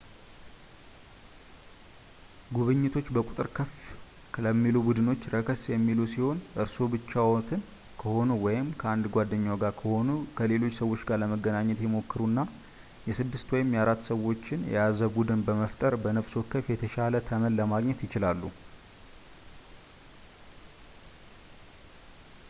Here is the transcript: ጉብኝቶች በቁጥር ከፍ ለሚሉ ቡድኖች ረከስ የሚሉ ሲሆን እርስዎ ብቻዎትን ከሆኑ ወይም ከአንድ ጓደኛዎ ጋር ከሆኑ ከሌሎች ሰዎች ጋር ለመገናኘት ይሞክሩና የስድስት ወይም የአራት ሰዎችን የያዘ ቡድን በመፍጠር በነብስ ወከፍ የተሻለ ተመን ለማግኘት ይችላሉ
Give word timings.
ጉብኝቶች 2.55 3.07
በቁጥር 3.15 3.47
ከፍ 3.57 3.73
ለሚሉ 4.43 4.75
ቡድኖች 4.87 5.25
ረከስ 5.33 5.61
የሚሉ 5.71 5.99
ሲሆን 6.13 6.39
እርስዎ 6.63 6.85
ብቻዎትን 6.93 7.61
ከሆኑ 8.01 8.29
ወይም 8.45 8.67
ከአንድ 8.83 9.05
ጓደኛዎ 9.15 9.57
ጋር 9.63 9.73
ከሆኑ 9.81 10.09
ከሌሎች 10.39 10.73
ሰዎች 10.81 11.03
ጋር 11.09 11.19
ለመገናኘት 11.23 11.83
ይሞክሩና 11.85 12.47
የስድስት 13.09 13.51
ወይም 13.55 13.73
የአራት 13.75 14.01
ሰዎችን 14.11 14.65
የያዘ 14.73 15.01
ቡድን 15.17 15.45
በመፍጠር 15.49 15.95
በነብስ 16.05 16.35
ወከፍ 16.39 16.71
የተሻለ 16.75 17.23
ተመን 17.29 17.57
ለማግኘት 17.61 18.01
ይችላሉ 18.07 18.41